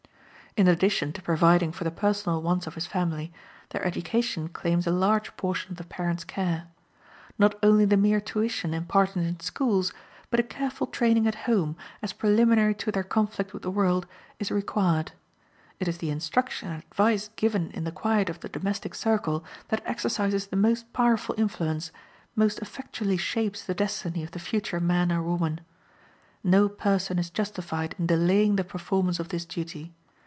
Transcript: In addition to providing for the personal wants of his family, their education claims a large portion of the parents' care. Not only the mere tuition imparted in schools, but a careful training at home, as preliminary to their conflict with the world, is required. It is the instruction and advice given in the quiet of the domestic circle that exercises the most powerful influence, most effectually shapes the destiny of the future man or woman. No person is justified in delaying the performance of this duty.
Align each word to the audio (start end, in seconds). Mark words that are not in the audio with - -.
In 0.57 0.67
addition 0.67 1.13
to 1.13 1.21
providing 1.21 1.71
for 1.71 1.85
the 1.85 1.91
personal 1.91 2.41
wants 2.41 2.67
of 2.67 2.75
his 2.75 2.85
family, 2.85 3.31
their 3.69 3.85
education 3.85 4.49
claims 4.49 4.85
a 4.85 4.91
large 4.91 5.37
portion 5.37 5.71
of 5.71 5.77
the 5.77 5.85
parents' 5.85 6.25
care. 6.25 6.67
Not 7.39 7.55
only 7.63 7.85
the 7.85 7.95
mere 7.95 8.19
tuition 8.19 8.73
imparted 8.73 9.25
in 9.25 9.39
schools, 9.39 9.93
but 10.29 10.41
a 10.41 10.43
careful 10.43 10.87
training 10.87 11.25
at 11.25 11.35
home, 11.47 11.77
as 12.01 12.11
preliminary 12.11 12.75
to 12.75 12.91
their 12.91 13.05
conflict 13.05 13.53
with 13.53 13.61
the 13.61 13.71
world, 13.71 14.07
is 14.39 14.51
required. 14.51 15.13
It 15.79 15.87
is 15.87 15.99
the 15.99 16.09
instruction 16.09 16.67
and 16.69 16.83
advice 16.83 17.29
given 17.37 17.71
in 17.71 17.85
the 17.85 17.91
quiet 17.93 18.29
of 18.29 18.41
the 18.41 18.49
domestic 18.49 18.93
circle 18.93 19.45
that 19.69 19.81
exercises 19.85 20.47
the 20.47 20.57
most 20.57 20.91
powerful 20.91 21.33
influence, 21.37 21.93
most 22.35 22.59
effectually 22.59 23.15
shapes 23.15 23.63
the 23.63 23.73
destiny 23.73 24.21
of 24.21 24.31
the 24.31 24.37
future 24.37 24.81
man 24.81 25.13
or 25.13 25.23
woman. 25.23 25.61
No 26.43 26.67
person 26.67 27.17
is 27.19 27.29
justified 27.29 27.95
in 27.97 28.05
delaying 28.07 28.57
the 28.57 28.65
performance 28.65 29.17
of 29.17 29.29
this 29.29 29.45
duty. 29.45 29.93